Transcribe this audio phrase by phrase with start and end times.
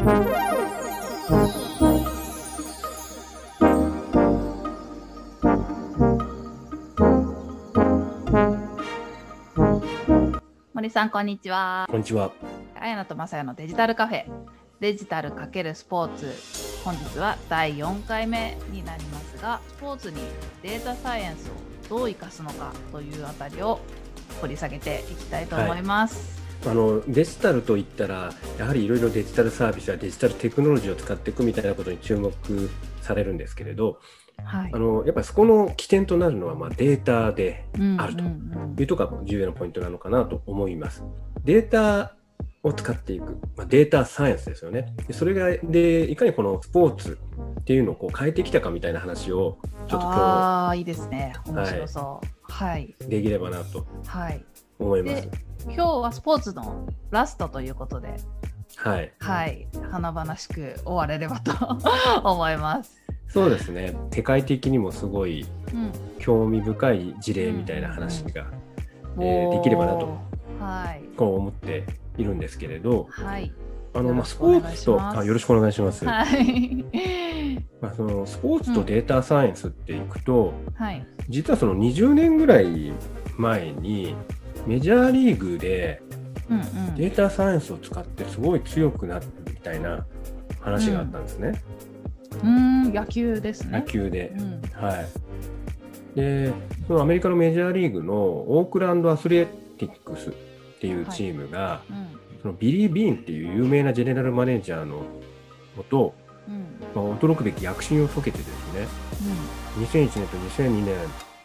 [0.00, 0.08] 森
[10.88, 11.86] さん、こんにちは。
[11.90, 12.32] こんにちは。
[12.80, 14.24] あやなとまさやのデジタルカフェ、
[14.80, 16.32] デジタル×スポーツ。
[16.82, 20.16] 本日は第4回目になりますが、スポーツに
[20.62, 21.52] データサイエンスを
[21.90, 23.78] どう生かすのかというあたりを
[24.40, 26.38] 掘り下げていきたいと思います。
[26.38, 32.32] はい、あのデジタルといったら、やはりいろいろデジタルサービスやデジタルテクノロジーを使っていくみたいなことに注目
[33.00, 33.98] されるんですけれど、
[34.44, 37.66] はい、あのやっぱりそこの起点となるのは、まあ、データで
[37.98, 38.24] あると
[38.82, 41.04] いうところが重要なポイントなのかなと思います。
[41.44, 42.14] データ
[42.62, 44.94] を使っていく、まあ、データサイエンスですよね。
[45.08, 47.18] でそれがでいかにこのスポーツ
[47.60, 49.58] っていうのをこう変えてきたかみたいな話を
[49.88, 51.32] ちょっと今日あいいですね。
[51.46, 53.86] 面白そう、はい、できればなと
[54.80, 55.28] 思います。
[55.66, 58.16] 今日はスポーツのラストということで、
[58.76, 61.52] はい、はい、華々しく終われればと
[62.28, 63.00] 思います。
[63.28, 63.94] そうですね。
[64.10, 65.46] 世界的にもすごい
[66.18, 68.46] 興味深い事例みたいな話が、
[69.16, 70.18] うん、えー、できればなと、
[70.58, 71.84] はい、こう思って
[72.16, 73.52] いるんですけれど、はい、
[73.92, 76.04] あのまあ、スポーツとあよろしくお願いします。
[76.04, 76.84] はい、
[77.80, 80.74] まあ、そのスポーツとデータサイエンスっていくと、うん。
[80.74, 82.92] はい、実はその20年ぐらい
[83.36, 84.16] 前に
[84.66, 86.02] メジャーリーグで
[86.96, 90.04] データサイエンスを使ってすごい強くなるみたいな
[90.60, 91.62] 話があったんですね。
[92.42, 92.92] うん。
[92.92, 93.78] 野球ですね。
[93.78, 95.06] 野球で、うん、はい。
[96.16, 96.52] で、
[96.86, 99.46] そのアメリカのメジャーリーグのオークランドアスレ
[99.78, 100.32] ティックスっ
[100.80, 101.92] ていうチームが、はい。
[101.92, 105.04] うん、そのビリー・ビーンっていう有名なジェネラルマネージャーの
[105.76, 106.14] もと、
[106.48, 108.86] うん、まあ、驚くべき躍進を遂げてですね、
[109.76, 110.96] うん、2001年と2002年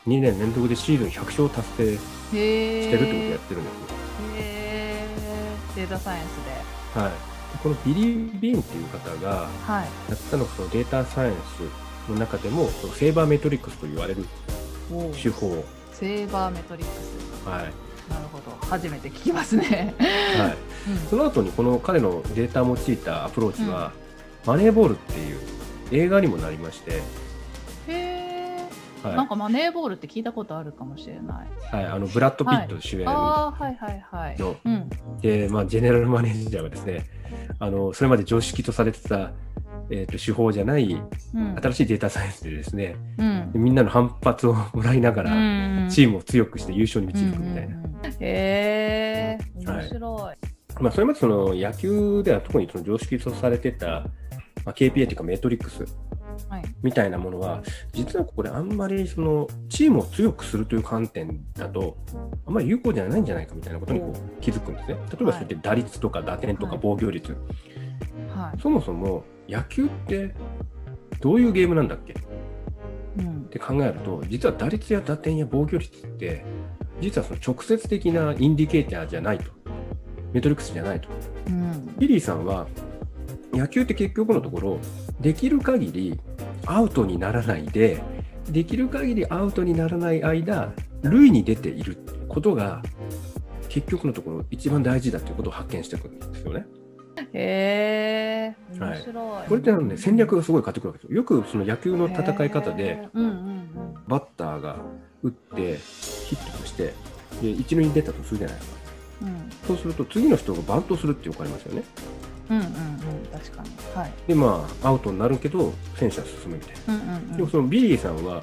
[0.08, 3.88] 2年連続でシーズン100勝達成してるってことをやってるんですよ。
[4.38, 5.08] へ
[5.76, 6.30] データサイエンス
[6.94, 7.00] で。
[7.00, 7.12] はい。
[7.64, 9.50] このビリー・ビーンっていう方が
[10.10, 11.34] やったのがそのデータサイエン
[12.08, 14.26] スの中でもそのセーバーメトリックスと言われる
[15.14, 15.64] 手法。
[15.92, 16.94] セーバーメトリック
[17.44, 17.48] ス。
[17.48, 17.62] はい。
[18.10, 18.56] なるほど。
[18.68, 19.96] 初めて聞きますね。
[20.00, 23.92] はい、うん、その後にこの彼のデータを用いたアプローチは、
[24.46, 25.40] うん、マネーボールっていう
[25.92, 27.02] 映画にもなりまして
[29.10, 31.48] はい、なんかマネーボールって聞いたことあるかもしれない。
[31.72, 33.64] はい、あのブラッド・ピット主演の、はい。
[33.64, 37.06] はいはいはい、で、まあ、ジェネラルマネージャーはですね、
[37.60, 39.32] あのそれまで常識とされてた、
[39.90, 41.02] えーと、手法じゃない、
[41.62, 45.30] 新しいデータサイエンスでですね、うん、みんなの反発をもらいながら、
[45.90, 47.76] チームを強くして優勝に導くみたいな。
[48.20, 50.22] へえー、面白い。
[50.22, 50.38] はい、
[50.82, 53.88] まあ、それまでその野球では特にその常識とされてた、
[54.66, 55.86] まあ、KPI というかメトリックス
[56.82, 57.64] みたいなものは、
[57.94, 61.98] 実はこれあんまりそのチームを強くするという観点だと
[62.46, 64.96] あんまり有効ではないんじゃないかみたいなことにこう気づくんですね。
[64.96, 67.36] 例えばそうやって打率とか打点とか防御率、
[68.34, 70.34] はい、そもそも野球って
[71.22, 72.16] どういうゲームなんだっけ、
[73.18, 76.46] うん、って考えると実は打率や打点や防御率って
[77.02, 79.52] 実はその直接的なインディケーターじゃないと。
[80.34, 81.08] メトリックスじゃないと。
[81.48, 82.68] うん、リリーさんは
[83.56, 84.80] 野球って結局のところ
[85.20, 86.20] できる限り
[86.66, 88.02] アウトにならないで
[88.50, 90.74] できる限りアウトにならない間
[91.04, 92.82] 塁に出ていることが
[93.70, 96.66] 結局のところ一番大事だということを発見してくるんですよね。
[97.34, 101.18] へえ面白い、はい、これってね、戦略がすごい変わってくるわけですよ。
[101.18, 103.70] よくその野球の戦い方で、うんうんうん、
[104.08, 104.78] バッターが
[105.24, 106.94] 打ってヒットとして
[107.42, 108.80] で一塁に出たとするじゃないですか。
[109.22, 111.84] うん、そうすると次の人がバントするって分かりますよね。
[112.50, 112.70] うんうんうん
[113.32, 118.42] 確かに、はい、でまあアウトになるけど選手は進むみたいな、うんうんうん、でもそのビリーさんは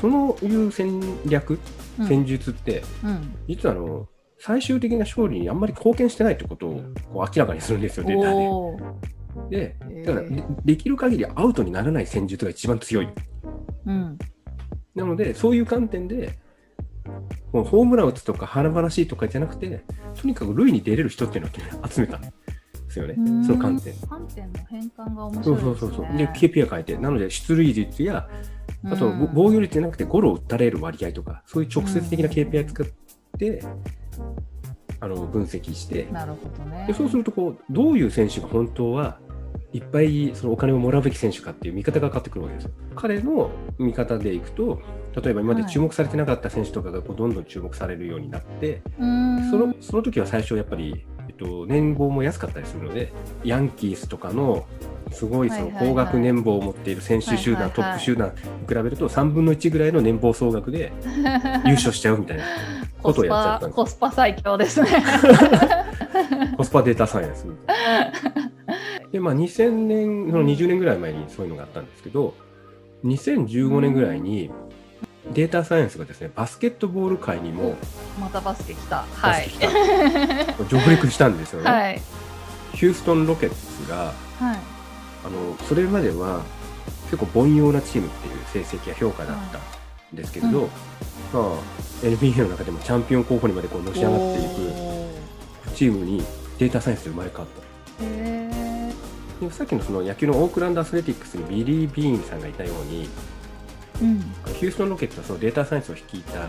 [0.00, 1.58] そのいう戦略
[2.06, 9.76] 戦術って、うん、実はあの最終的な勝利にあんまり貢献してないってことをこう明らかにするんですよデータで。
[9.92, 13.08] でだからでできる限りアウトにならない戦術が一番強い。
[13.86, 14.18] うん、
[14.94, 16.38] なのでそういう観点で
[17.52, 19.84] もうホームラン打つとか華々しいとかじゃなくて
[20.20, 22.20] とにかく塁に出れる人っていうのを集めた。
[22.92, 23.14] ですよね、
[23.46, 23.94] その観点。
[24.08, 25.60] 観点の変換が面白い。
[25.60, 26.16] そうそうそうそう。
[26.16, 28.28] で、KPI 変えて、なので出塁率や、
[28.84, 32.86] あと防御率じゃなくてゴロを打たれる割合とか、そういう直接的な KPI 使っ
[33.38, 33.62] て、
[35.00, 39.18] あの分析して、なるほどね、でそうするとこう、どういう選手が本当は
[39.72, 42.64] いっぱいそのお金をもらうべき選手かっていう見方が変わってくるわけです。
[42.64, 42.70] よ。
[42.94, 44.80] 彼の見方でいくと、
[45.20, 51.06] 例えば今まで注目されてなかった選手とかがこうどんどん注目されるようになって、そのその時は最初やっぱり
[51.38, 53.12] えっと、年俸も安かったりするので、
[53.44, 54.66] ヤンキースとかの
[55.10, 60.92] すごいその高額年俸を持っている選手集団、トップ集団に比べると3分の1ぐらいの年俸総額で
[61.64, 62.44] 優勝しちゃうみたいな
[63.02, 63.76] ことをやっちゃったんです。
[63.76, 64.88] コスパ最強ですね。
[66.56, 67.46] コスパデータサイエンス。
[69.10, 72.34] で、まあ、2000年、その20年ぐらい前にそういうのがあったんですけど、
[73.04, 74.50] 2015年ぐらいに、
[75.32, 77.76] データサイエンスがですね、バスケットボール界にも、
[78.20, 79.04] またバスケ来た。
[79.12, 79.50] はい。
[80.68, 81.70] 上陸したんですよね。
[81.70, 82.02] はい、
[82.74, 84.58] ヒューストン・ロケッツが、はい、
[85.24, 86.42] あのそれまでは
[87.10, 91.42] 結構凡庸なチームっていう成績や評価だったんですけれど、うん、まあ、
[92.02, 96.22] NBA の中でもチャンピオン候補にまでこうのし上がっていくチームに
[96.58, 97.62] データサイエンスで生まれ変わった。
[99.48, 103.08] でさっきのその野球のオークランド・アスレティックスにビリー・ビーンさんがいたように、うん、
[104.02, 106.48] ヒューストン・ロケットはそのデータサイエンスを率いた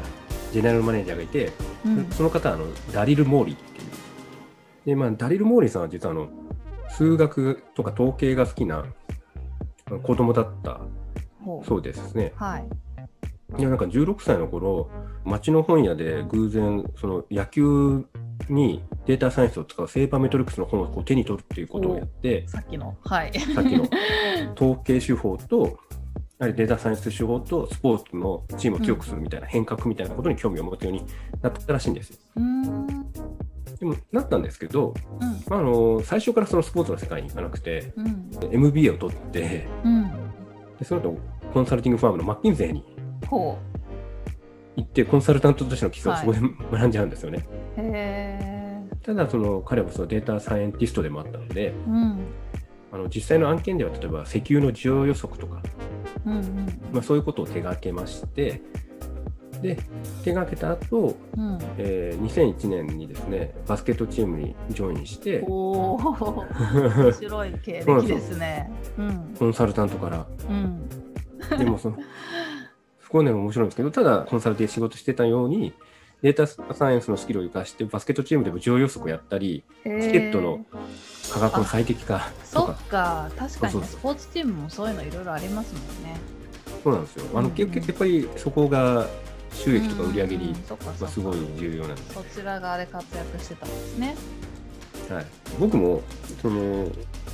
[0.51, 1.51] ジェネラルマネージャーがいて、
[1.85, 3.87] うん、その方はあのダリル・モーリーっていう。
[4.85, 6.29] で、まあ、ダリル・モーリーさんは実はあの
[6.89, 8.85] 数学とか統計が好きな
[10.03, 10.81] 子供だった
[11.65, 12.33] そうですね。
[12.35, 12.67] はい。
[13.57, 14.89] いやなんか16歳の頃
[15.25, 18.03] 町の本屋で偶然その野球
[18.49, 22.97] にデータサイエンスを使うセーバーメトリックスの本をこう手に取るっていうことをやってさっきの。
[23.03, 23.39] はい。
[23.39, 23.87] さっきの。
[24.55, 25.77] 統計手法と
[26.43, 31.05] やはりデータサイエンス手法とスポーツのチームを強くするみたいな変革みたいなことに興味を持つように
[31.41, 32.17] なったらしいんですよ。
[33.79, 40.11] でもなったんですけど、うん、まあ、あの最初からそのスポーツの世界に行かなくて、うん、MBA を取って、うん、
[40.79, 41.17] でその後
[41.53, 42.83] コンサルティングファームのマッキンゼーに
[43.29, 43.57] 行
[44.81, 47.47] ってコンサルタントとしての基礎をそこで、はい、学んじゃうんですよね。
[49.01, 51.73] ただその彼はそのデータサイエンティストでもあったので、
[52.93, 55.61] あの実際の案件では例えば石油の需要予測とか、
[56.25, 58.61] うんうんまあ、そういうことを手がけまして
[59.61, 59.77] で
[60.23, 68.69] 手がけた後、うん、えー、2001年にですねバスケットチームにジョインしてお面白い経歴ですね。
[69.39, 70.89] コンサルタントから、うん、
[71.57, 71.97] でもその
[73.01, 75.73] そこはね面白いんですけどただコンサルで仕事してたように
[76.21, 80.65] データサイエンスのスキルを生かしてバスケットチームでも上予測をやったりチケットの
[81.33, 82.19] 価格の最適化
[82.53, 82.75] とか。
[82.77, 86.15] そっか確かにスポーツチームもそういうのいろいろありますもんね。
[86.83, 87.25] そうなんですよ。
[87.31, 89.07] あの、うんうん、やっぱりそこが
[89.51, 92.13] 収益とか売り上げに、まあ、すごい重要なんです。
[92.13, 94.15] そちら側で活躍してたんですね。
[95.09, 95.25] はい、
[95.59, 96.01] 僕も
[96.41, 96.87] その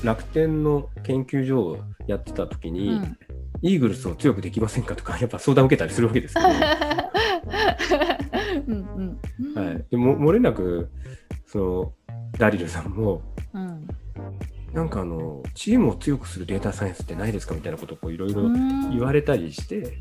[0.03, 3.17] 楽天の研究所をやってた時に、うん、
[3.61, 6.47] イーグルスを強くできませんかとかやっぱ相談を受けたりするわけですけど、
[8.67, 9.19] うん
[9.55, 9.63] うん。
[9.63, 10.89] はい、でも漏れなく
[11.51, 11.93] その
[12.37, 13.21] ダリルさんも、
[13.53, 13.87] うん、
[14.73, 18.43] なんかあのチームを強くするデータサイエンスってないですかみたいなことをいろいろ
[18.91, 19.97] 言われたりして、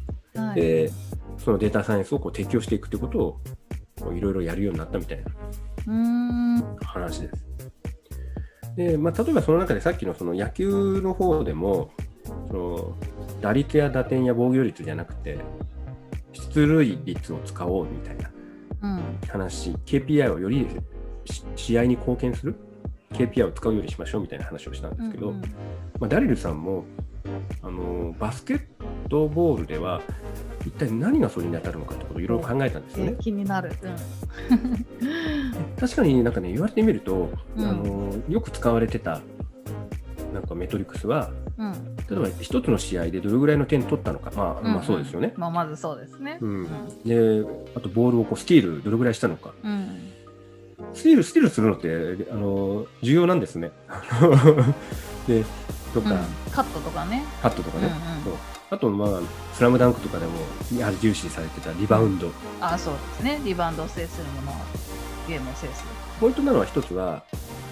[0.55, 0.91] で
[1.39, 3.19] そのデータサイエンスをこう適用していくということ
[4.07, 5.25] をいろいろやるようになったみたい
[5.87, 7.49] な話です。
[8.77, 11.91] でまあ、例えばその中でさっきのその野球の方でも
[12.47, 12.97] その
[13.41, 15.39] 打率や打点や防御率じゃなくて
[16.55, 18.31] 出塁率を使おうみたいな
[19.29, 20.69] 話、うん、KPI をより
[21.57, 22.55] 試合に貢献する
[23.13, 25.43] KPI を使うようにしましょうみたいな話をしたんですけど、うんうん、
[25.99, 26.85] まあ、ダリルさんも
[27.63, 28.63] あのバスケッ
[29.09, 30.01] トボールでは
[30.67, 33.17] 一体何がそれに当たるのかってことをいろいろ考えたんですよね。
[33.21, 34.87] 気になる、うん、
[35.79, 39.21] 確かになんかね言われてみると、うん、あのよく使われてた
[40.33, 41.73] なんかメトリックスは、うん、
[42.09, 45.33] 例えば一つの試合でどれぐらいの点取ったのか、まあ、うんうん、まあそうですよね。
[45.37, 46.39] まあ、まずそうですね。
[46.41, 46.65] うん、
[47.05, 47.45] で
[47.75, 49.55] あとボールをこうスティールどれぐらいしたのか。
[50.95, 53.71] スティールスティールするのってあの重要なんですね。
[55.27, 55.45] で
[55.95, 56.11] とか、
[56.53, 57.25] カットとかね。
[57.43, 57.93] カットとかね。
[58.25, 58.35] そう
[58.71, 59.21] あと、まあ、
[59.55, 60.33] スラムダンクとかでも、
[60.79, 62.31] やはり重視されてたリバウンド。
[62.61, 63.41] あそうですね。
[63.43, 64.59] リバウンドを制するものは、
[65.27, 65.89] ゲームを制する。
[66.21, 67.23] ポイントなのは一つは、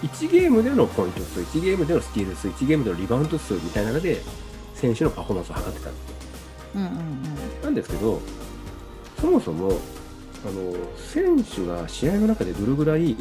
[0.02, 4.22] 1ゲームでのポイント数、1ゲームでのスティール数、1ゲームでのリバウンド数みたいなので、
[4.74, 6.16] 選手のパフォーマンスを測ってたんですよ。
[6.76, 8.20] うんうんうん、なんですけど、
[9.20, 9.78] そもそも、
[10.44, 13.16] あの選手が試合の中でどれぐらい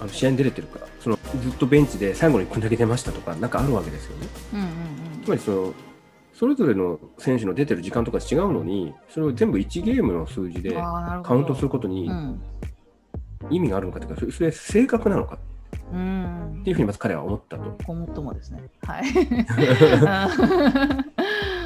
[0.00, 4.28] あの試合に出れてるか、そのずっとベンチで最後にこんだけ出ましたとか、なんかあるわけですよね。
[4.52, 5.74] うんうんうん、つまりその
[6.34, 10.74] それぞれの選手の出てる時間とか違うのに、それを全部1ゲームの数字で
[11.22, 12.10] カウントすることに
[13.50, 15.38] 意味があるのかというか、それ正確なのかっ
[16.62, 17.78] ていうふうにまず彼は思ったと。
[17.86, 18.62] ごもっともですね。
[18.82, 19.04] はい。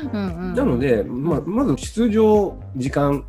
[0.54, 3.24] なので、まあ、まず出場時間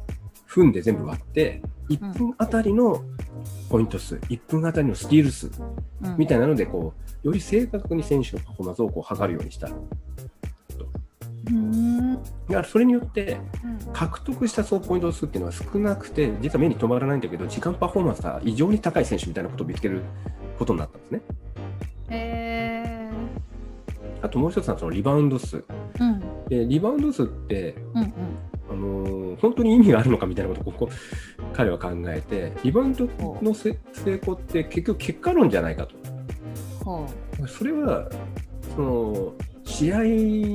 [0.54, 3.04] 分で全部割って、1分あたりの
[3.70, 5.50] ポイント数、1分あたりのスティール数
[6.18, 6.94] みたいなので、こ
[7.24, 9.70] う、より正確に選手のパフォーマンスをこう測るようにした。
[12.48, 13.38] だからそれによって
[13.94, 20.02] 獲得した総ポイント数っていうのは少なくて実は目に留まらないんだけど時間パフォーマンスが異常に高い選手みたいなことを見つける
[20.60, 21.22] ことになったんですね。
[22.10, 23.10] へ
[24.22, 25.64] あともう一つはそのリバウンド数。
[26.00, 28.12] うん、でリバウンド数って、うんうん、
[28.72, 30.90] あのー、本当に意味があるのかみたいなことをここ
[31.54, 33.08] 彼は考えてリバウンド
[33.42, 33.78] の成
[34.22, 35.96] 功って結局結果論じゃないかと。
[37.48, 38.10] それは
[38.76, 39.34] その
[39.66, 39.98] 試合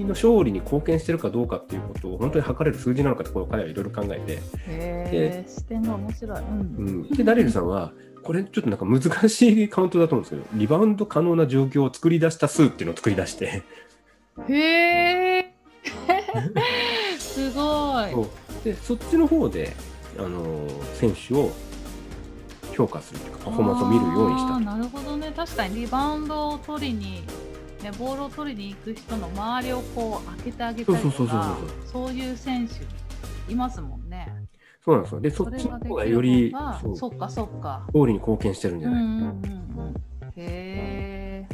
[0.03, 4.39] の勝利に貢献してるかどうかっていうことを本当に測れる数字なのかってこれ彼はいろいろ考えて。
[4.67, 7.93] へ視点が面白い、うん、うん、でダリルさんは
[8.23, 13.63] これちょっとなんか難しいカウントだと思うんですけどリバウンド可能な状況を作り出した数っていうのを作り出して。
[14.49, 15.55] へえ
[17.37, 18.11] すごい。
[18.13, 18.31] そ
[18.65, 19.77] でそっちの方で
[20.19, 21.53] あの選手を
[22.73, 24.61] 評価するというかパフォーマンスを見るようにした。
[24.61, 25.33] なるほどね。
[25.37, 27.23] 確かにリバウンドを取りに
[27.83, 31.59] ね、ボールを取りに行く人の周りをこう開けてあげたりとか
[31.93, 34.33] そういう選手いますもんね。
[34.83, 35.21] そうなんですよ。
[35.21, 36.55] で、そっちの方がより
[36.95, 37.87] そっかそっか。
[37.93, 39.31] ゴールに貢献してるんじゃないか、うんうん
[39.79, 39.95] うん、
[40.37, 41.49] へ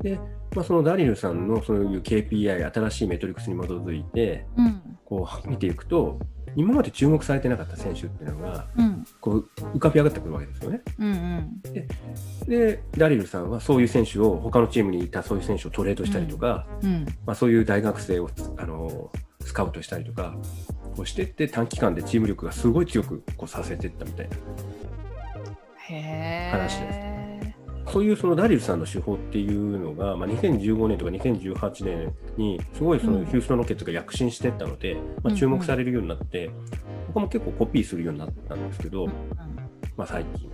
[0.00, 0.20] で、
[0.54, 6.18] まあ、そのダリルさんのそういう KPI 新しいメトリックスに基づいて、うん、こう見ていくと
[6.56, 10.82] 今まで注目されてなかった選手っていうのが、うん、こう浮かび上がってくるわけですよね。
[10.98, 11.12] うんう
[11.68, 11.88] ん、で
[12.46, 16.94] でダリルさんはそういう選手を他のチームにいたそういう選手をトレードしたりとか、うん。
[16.94, 20.36] うん、まあ、そういう大学生をあのスカウトしたりとか
[20.96, 24.36] こうしてって短期間でチーム力がすごい強くこうさせていったみたいな
[26.52, 27.23] 話です。
[27.88, 36.50] そういうそのダリルさんの手法っていうのが、まあ、2015年とか2018年にすごいそのヒューストン・ロケッツが躍進していったので、まあ、注目されるようになって、
[37.08, 39.06] 僕も結構コピーするようになったんですけど、
[39.96, 40.50] まあ、最近。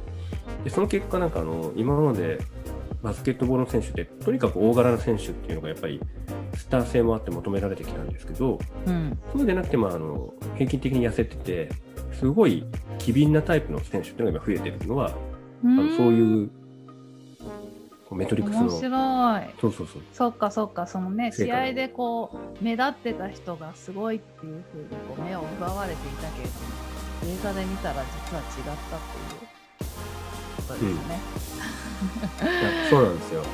[0.65, 2.41] でその結果、なんかあの今まで
[3.03, 6.01] バスケットボールの選手ってとにかく大柄な選手っていうのがやっぱり
[6.55, 11.71] スター性もあって求められてきたんですけど、うん、そうでなくてもあの平均的に痩せてて
[12.13, 12.67] すごい
[12.99, 15.13] 機敏なタイプの選手っていうのが今増えてるのは、
[15.65, 16.51] あのそういう
[18.15, 18.63] メトリックスの。
[18.63, 19.61] 面白い。
[19.61, 20.03] そうそうそう。
[20.13, 28.77] そっかそっかそのね試合でこう目立ってた人がすごいっていうふうにこう目を奪われていたけれども映画で見たら実は違ったっ
[29.39, 29.61] ていう。
[30.61, 31.21] ことですね、
[32.85, 33.43] うん、そうなんですよ。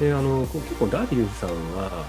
[0.00, 2.04] であの結構ダーティルズさんは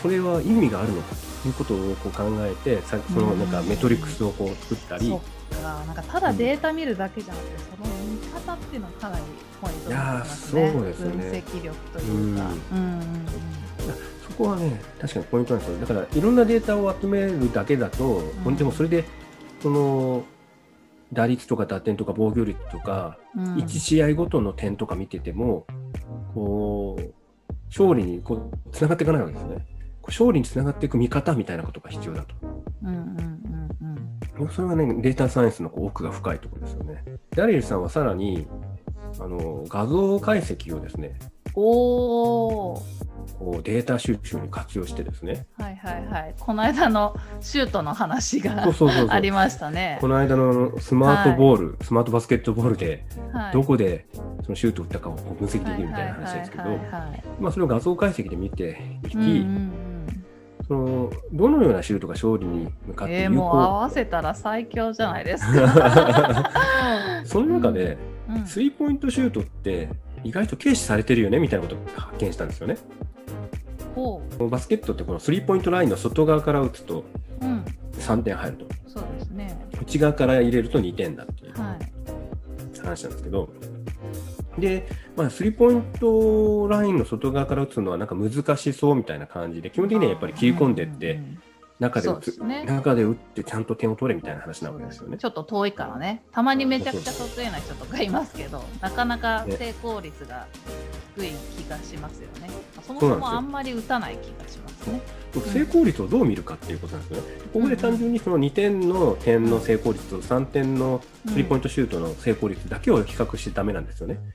[0.00, 5.18] それは意味があるのかということをこう考えてさそのなんかメトリックスをこう作ったり、か。
[5.86, 9.22] なんかただデータ見るだけじゃなくて、その見方っていうのはかなり
[9.60, 10.72] ポイントになりますね。
[10.72, 12.50] そうですね分析力というか。
[12.72, 13.26] うんうん
[14.28, 15.80] そこはね、確かにポイントなんですよ。
[15.80, 19.04] だから、いろんなデータを集めるだけだと、うん、でもそれで、
[19.60, 20.22] その、
[21.12, 25.66] 打率とか打点とか防御率とか、うん、1試合ごとの点とか見てても、
[26.34, 27.12] こう、
[27.68, 29.66] 勝利にこうつながっていかないわけですね。
[30.06, 32.34] 勝利につながっていく見方みたいなことが必要だと。
[32.82, 33.37] うんうん
[34.50, 37.04] それはね、データサイエンスの奥が深いところですよね。
[37.30, 38.46] ダリルさんはさらに、
[39.20, 41.18] あの画像解析をですね、
[41.54, 42.74] お
[43.38, 45.46] こうデータ収集に活用してですね。
[45.58, 46.34] はいはいはい。
[46.38, 48.66] この間のシュートの話が
[49.08, 49.98] ありましたね。
[50.00, 53.06] この間のスマートボール、はい、スマートバスケットボールで、
[53.52, 54.06] どこで
[54.42, 56.64] そのシュートを打ったかを分析できるみたいな話ですけど、
[57.40, 59.97] まあそれを画像解析で見ていき、うんうん
[60.68, 66.50] そのどのようなシュートが勝利に向かってえー、もう合わせたら最強じゃないですか。
[67.24, 67.96] その中で、
[68.28, 69.88] うん、スリーポイントシュートって
[70.24, 72.76] 意外と軽視されてるよねみたいなことを発見したんですよね。
[74.50, 77.02] バスケットってこのスリーポイントラインの外側から打つと
[77.98, 81.54] 3点入ると、うん、そうですね、内側から入れると2点だっていう
[82.80, 83.77] 話なんですけど、はい
[84.60, 91.20] で、まあ、スリーポイントラインの外側から打つのはなんか難しそうみたいな感じで、基本的にはやっぱり切り込んでいって、
[91.78, 95.16] 中で打つ、ね、中で打ってちゃんと点を取れみたいな話なわけですよね。
[95.16, 96.24] ちょっと遠いからね。
[96.32, 100.46] たまにめちゃくちゃ得意な人とかいますけど、なかなか成功率が
[101.16, 102.50] 低い気がしますよね。
[102.82, 105.00] そもそもあんまり打たない気がしますね。
[105.34, 107.28] 成功率をどう見るかっていうことなんですよね。
[107.52, 114.14] ここで単純にその2点の点の成功率と3点のスリーポイントシュートの成功率だけを比較してダメなんですよね。
[114.16, 114.32] ほう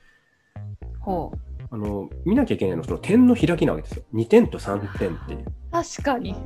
[1.70, 4.04] あの見なきゃいけないのはその点の開きなわけですよ。
[4.14, 5.44] 2点と3点っていう。
[5.72, 6.34] 確かに。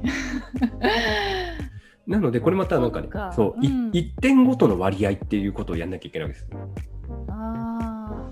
[2.06, 6.50] なので、これまたなんかね、そう、うん、1点ごとの割合っていうことをやんなきゃいけないわけです。
[7.28, 8.30] あ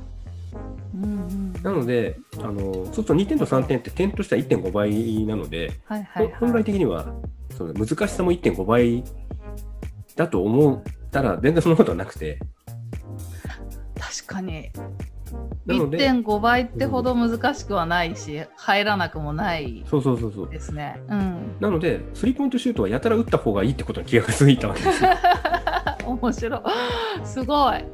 [0.95, 7.14] うんうん、なので、あのそうすると2点と3点って点としては1.5倍なので、はいはいはい、本来的には
[7.50, 9.04] その難しさも1.5倍
[10.16, 12.38] だと思ったら全然そんなことはなくて。
[13.99, 14.71] 確かに
[15.66, 21.00] 1.5倍ってほど難しくはないし、入らなくもないそうそうそうそうですね。
[21.09, 25.11] うん、なので、スリーポイントシュートはやたら打った方がいいってことに気がついたわけですよ。
[26.06, 26.61] 面白い。
[27.25, 27.85] すごい。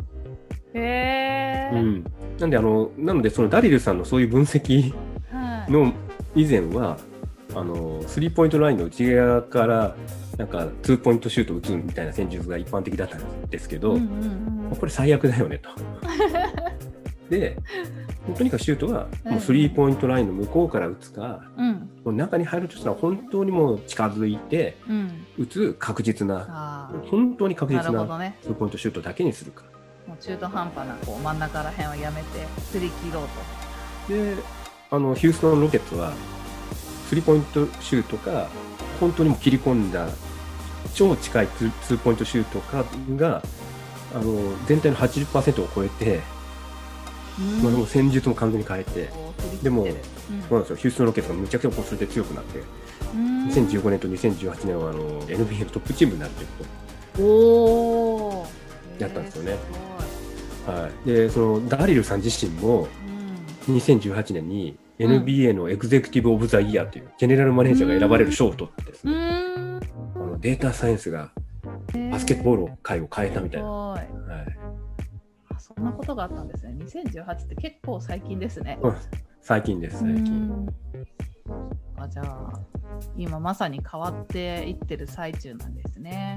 [0.75, 2.05] へえ、うん。
[2.39, 4.93] なんで、あの、なので、そのダリルさんのそういう分析
[5.69, 5.93] の
[6.35, 9.97] 以前は、はい、あの、スリーポイントラインの内側から、
[10.39, 15.71] なんか、ツーポイントシュート打つみたいな戦術が一般的だったんですけど、うんうんうん、これ最悪だよねと。
[17.33, 17.57] で
[18.37, 24.77] とにかくシュートはもうスリーポイントラインの向こうから打つか、うん、もう中に入るとしたら本当にもう近づいて
[25.39, 29.65] 打つ確実な、うん、本当に確実なスリーポイントシュートだけにするか。
[30.07, 33.29] もう中途半端なこう真ん中ら辺をやめて振り切ろう
[34.09, 34.13] と。
[34.13, 34.35] で
[34.91, 36.13] あのヒューストン・ロケットは
[37.09, 38.49] スリーポイントシュートか
[39.01, 40.09] 本当にも切り込んだ
[40.95, 42.85] 超近いツーポイントシュートか
[43.17, 43.43] が
[44.15, 44.35] あの
[44.67, 46.21] 全体の80%を超えて、
[47.63, 49.09] まあ、でも戦術も完全に変えて、
[49.63, 49.93] でも、そう
[50.53, 50.77] なんですよ。
[50.77, 52.61] ヒューストン・ロケットがむちゃくちゃこうそれで強くなって、
[53.15, 56.65] 2015年と2018年はあの NBA のトップチームになっていく
[57.17, 57.23] と。
[57.23, 58.47] お
[58.99, 59.57] やったんですよね。
[60.67, 62.87] はい、でそのダリルさん自身も
[63.69, 71.31] 2018年に NBA のエグゼクティブ・オブ・ザ・イヤーというジェネラルマネージャーが選ばれる賞を取ってですね、あのデータサイエンスが
[72.11, 73.69] バスケットボール界を変えたみたいな。
[73.69, 74.62] はい、そ
[75.83, 76.75] んなことがあったんですね。
[76.85, 78.79] 2018って結構最近ですね。
[78.83, 78.95] うん、
[79.41, 80.67] 最近です、最近。
[81.97, 82.53] あじゃあ
[83.17, 86.37] 今まさに変わっていってる最中なんですね。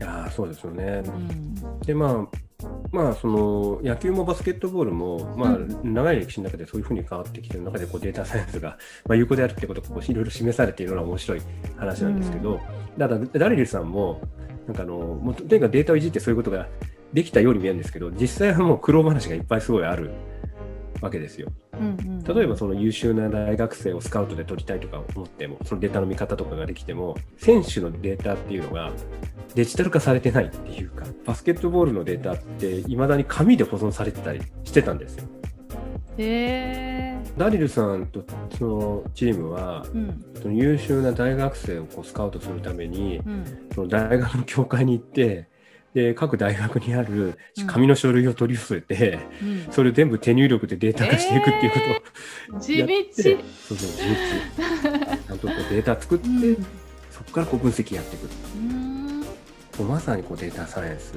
[0.00, 1.02] いやそうですよね。
[1.04, 2.48] うん、でまあ
[2.90, 11.42] まあ、その野球もバスケットボールも、まあ、長い歴史の中でそういうふうに変わってきている中でこうデータサイエンスが、まあ、有効であるってことがこういろいろ示されているのは面白い
[11.76, 12.58] 話なんですけど、う
[12.96, 13.08] ん、だ
[13.38, 14.20] ダリルさんも
[14.66, 16.66] なんかあのもうとにかくデータをいじってそういうことが
[17.12, 20.12] できたように見えるんですけど実際はもう苦労話がいっぱいすごいある
[21.00, 21.48] わけですよ。
[21.78, 28.90] うんうん、例えばその優秀な大学生をスカウトで取りたいとか思ってもそのデータの見方とかができても選手のデータっていうのが
[29.54, 35.24] デジタル化されてないっていうかバスケットボールのデータっていまだに紙で保存されてたりしてたんですよ。
[36.18, 38.24] へダリルさんと
[38.58, 45.48] そのチームは、うん、その優秀な大学生をこうスカウトするために、うん、その大学の教会に行って
[45.94, 51.78] で各大学にある紙の書類を取り寄せて、うん、それを全部手入力でデータ化していくっていうこ
[52.50, 52.94] とを、地道。
[53.68, 54.14] そうそう地道。
[55.28, 56.66] ちゃんとこうデータ作って、うん、
[57.10, 58.28] そこからこう分析やっていく。
[59.80, 61.14] うまさにこうデータサイエンス。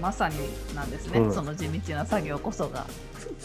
[0.00, 0.36] まさに
[0.74, 2.86] なんですね、うん、その地道な作業こそが。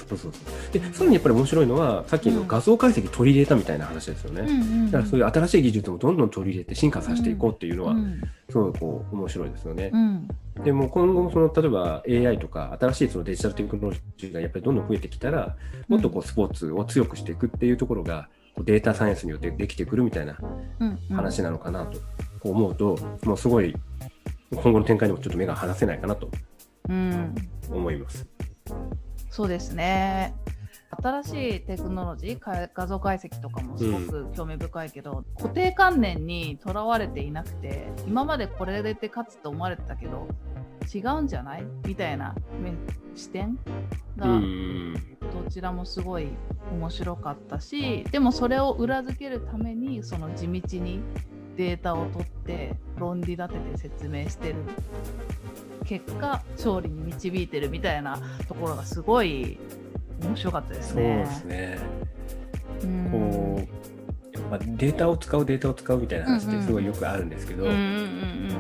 [0.06, 0.32] そうそう
[0.72, 7.96] でさらにやっぱり面白いのはさっきの画像解析取り入れたみたいな話ですよね、うん、だからそういう新しい技術もどんどん取り入れて進化させていこうっていうのは、
[8.50, 9.92] すごいこう面白いですよね。
[9.94, 10.28] うん、
[10.64, 15.56] でも今後その例えば AI とか新しいそのデジタルテクノロジーがやっぱりどんどん増えてきたら
[15.88, 18.30] もっとこうスポーツを強くしていくっていうところが
[18.60, 20.38] データサイエンスによってできてくるみたいな
[21.12, 22.00] 話なのかなと
[22.44, 23.76] 思うともうすごい
[24.52, 26.30] 今後の展開にもちょっと目が離せないかなと
[27.70, 28.28] 思います。
[28.70, 28.76] うん、
[29.38, 30.34] そうですね。
[30.90, 40.28] 新しいテクノロジー画像解析とかもすごく興味深いけど、うん、固定観念にとらわれていなくて今までこれでて勝つと思われてたけど
[40.92, 42.34] 違うんじゃないみたいな
[43.14, 43.60] 視点
[44.18, 44.26] が
[45.44, 46.30] どちらもすごい
[46.72, 51.00] 面白かったしでもそれを裏付けるためにその地道に
[51.58, 54.56] データを取って論理立てて説明してる。
[55.86, 59.58] 結果勝利に導いてるみたいなところがすごい
[60.22, 61.26] 面白かったですね。
[61.26, 61.80] そうですね。
[63.12, 63.62] こ
[64.34, 67.72] うやっぱデータを使うデータを使うみたいな話ってすごいよくあるんですけど、あ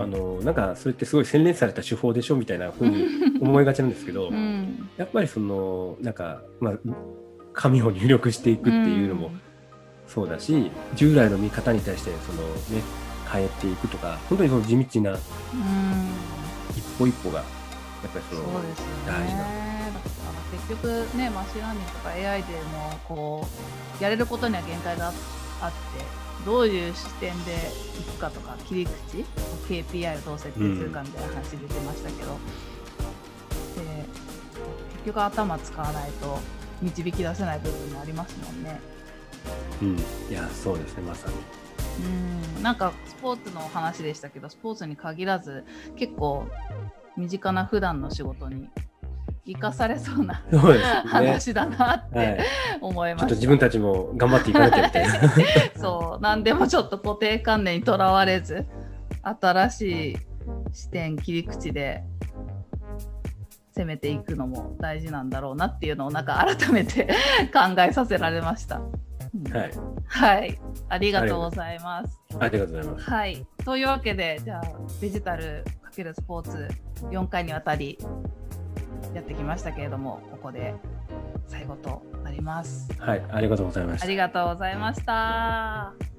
[0.07, 3.05] のなんかそれってすごい洗練された手法でしょみたいなふうに
[3.39, 6.77] 思いがちなんですけど、 うん、やっぱりそのなんかまあ
[7.53, 9.41] 紙を入力していくっていうのも、うん
[10.07, 12.41] そうだし従来の見方に対してその、
[12.77, 12.83] ね、
[13.31, 15.17] 変えていくとか本当にその地道な
[16.75, 18.43] 一歩一歩がやっぱりその
[19.05, 19.67] 大事な。
[20.51, 23.47] 結局ねマシンラーニングとか AI でもこ
[23.99, 25.11] うやれることには限界が
[25.61, 27.51] あってどういう視点で
[27.99, 29.25] いくかとか切り口
[29.67, 34.05] KPI をどう設定するかみたいな話出てましたけど、うん、で
[34.93, 36.39] 結局頭使わないと
[36.81, 38.79] 導き出せない部分もありますもんね。
[39.81, 41.35] うん、いやそうですねまさに。
[42.55, 42.63] うん。
[42.63, 45.63] なんかスポーツの話でしたけどスポーツに限らず
[45.95, 46.47] 結構
[47.15, 48.69] 身近な普段の仕事に
[49.45, 52.39] 生かされそうなそうです、ね、話だなって
[52.81, 55.29] 思いました、はい、ちょっと自分たちも頑張っていかなきゃみたいな
[55.79, 56.21] そう。
[56.21, 58.65] 何でもちょっと固定観念にとらわれず
[59.23, 60.17] 新しい
[60.73, 62.03] 視点切り口で
[63.75, 67.07] 攻めていくのも大事なんだろうなっていうのをなんか改めて
[67.53, 68.81] 考えさせられました。
[69.57, 69.71] はい、
[70.07, 72.21] はい、ありがとうございます。
[72.39, 73.09] ありがとうございます。
[73.09, 74.63] はい、というわけで、じゃあ
[75.01, 76.67] デジタル×スポーツ
[77.11, 77.97] 4回にわたり
[79.13, 80.75] やってきましたけれども、ここで
[81.47, 82.91] 最後となります。
[82.99, 84.05] はい、ありがとうございました。
[84.05, 86.16] ありがとうございました。